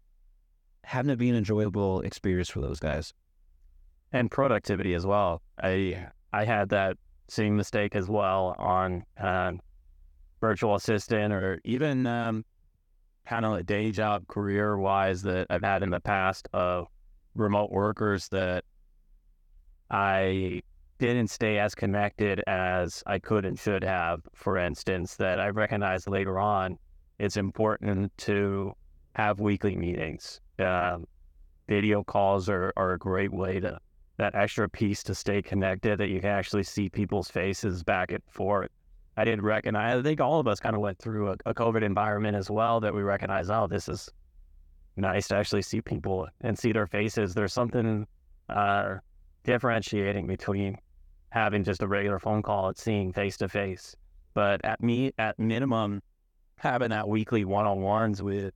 [0.84, 3.14] having it be an enjoyable experience for those guys.
[4.12, 5.42] And productivity as well.
[5.62, 9.60] I I had that same mistake as well on um,
[10.42, 12.44] virtual assistant or even um,
[13.28, 16.88] kind of a day job career wise that I've had in the past of
[17.36, 18.64] remote workers that
[19.92, 20.62] I
[20.98, 24.22] didn't stay as connected as I could and should have.
[24.34, 26.78] For instance, that I recognized later on,
[27.20, 28.74] it's important to
[29.14, 30.40] have weekly meetings.
[30.58, 31.06] Um,
[31.68, 33.80] video calls are, are a great way to
[34.18, 38.22] that extra piece to stay connected that you can actually see people's faces back and
[38.30, 38.70] forth.
[39.16, 40.00] I didn't recognize.
[40.00, 42.80] I think all of us kind of went through a, a COVID environment as well
[42.82, 43.50] that we recognize.
[43.50, 44.10] Oh, this is
[44.98, 47.34] nice to actually see people and see their faces.
[47.34, 48.06] There's something
[48.50, 48.96] uh,
[49.44, 50.78] differentiating between
[51.30, 53.96] having just a regular phone call and seeing face to face.
[54.34, 56.02] But at me, at minimum,
[56.60, 58.54] having that weekly one on ones with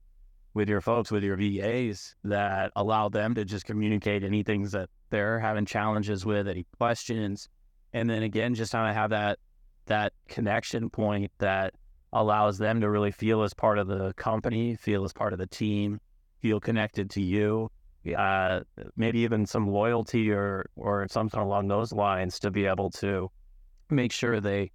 [0.54, 4.88] with your folks, with your VAs, that allow them to just communicate any things that
[5.10, 7.48] they're having challenges with, any questions,
[7.92, 9.38] and then again, just kind of have that
[9.86, 11.74] that connection point that
[12.12, 15.46] allows them to really feel as part of the company, feel as part of the
[15.46, 16.00] team,
[16.40, 17.68] feel connected to you,
[18.16, 18.60] uh,
[18.96, 23.30] maybe even some loyalty or or something along those lines to be able to
[23.90, 24.70] make sure they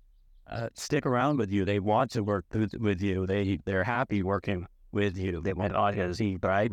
[0.50, 1.66] uh, stick around with you.
[1.66, 3.26] They want to work with you.
[3.26, 5.42] They they're happy working with you.
[5.42, 6.72] They want to audience, right?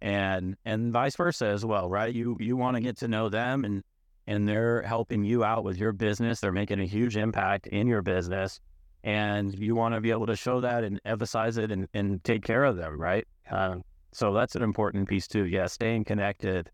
[0.00, 2.14] And and vice versa as well, right?
[2.14, 3.82] You you want to get to know them and
[4.26, 6.40] and they're helping you out with your business.
[6.40, 8.60] They're making a huge impact in your business.
[9.04, 12.44] And you want to be able to show that and emphasize it and, and take
[12.44, 13.26] care of them, right?
[13.50, 15.46] Um, so that's an important piece too.
[15.46, 16.70] Yeah, staying connected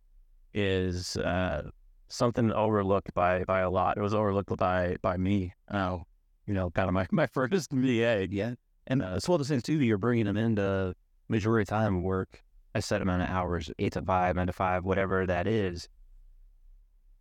[0.53, 1.71] is uh,
[2.09, 3.99] something overlooked by by a lot.
[3.99, 5.53] It was overlooked by by me.
[5.73, 6.05] Oh,
[6.47, 8.27] you know, kind of my my first VA.
[8.31, 8.55] Yeah,
[8.87, 9.75] and uh, it's one of those things too.
[9.75, 10.95] You're bringing them into
[11.29, 12.43] majority of time work
[12.75, 15.89] a set amount of hours, eight to five, nine to five, whatever that is.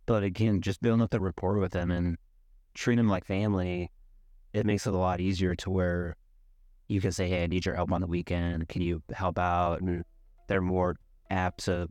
[0.06, 2.18] But again, just building up the rapport with them and
[2.74, 3.90] treating them like family,
[4.52, 6.16] it makes it a lot easier to where
[6.88, 8.68] you can say, "Hey, I need your help on the weekend.
[8.68, 10.04] Can you help out?" And
[10.48, 10.96] they're more
[11.30, 11.88] apt to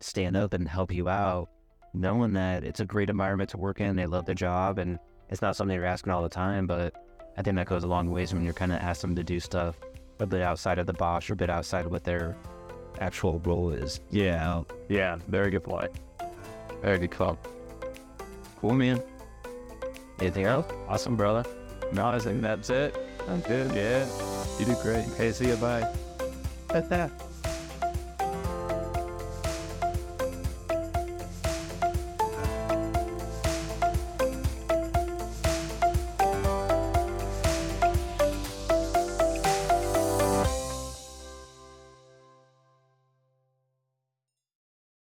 [0.00, 1.48] stand up and help you out,
[1.94, 3.96] knowing that it's a great environment to work in.
[3.96, 4.98] They love their job, and
[5.30, 6.66] it's not something you're asking all the time.
[6.66, 6.94] But
[7.36, 9.40] I think that goes a long ways when you're kind of asking them to do
[9.40, 9.78] stuff
[10.20, 12.36] a bit outside of the box or a bit outside of what their
[13.00, 14.00] actual role is.
[14.10, 15.90] Yeah, yeah, very good point.
[16.82, 17.38] Very good call.
[18.60, 19.02] Cool, man.
[20.20, 20.66] Anything else?
[20.88, 21.48] Awesome, brother.
[21.92, 22.96] No, I think that's it.
[23.28, 23.72] I'm good.
[23.74, 24.06] Yeah,
[24.58, 25.06] you do great.
[25.10, 25.56] Okay, see you.
[25.56, 25.92] Bye.
[26.70, 27.10] At that.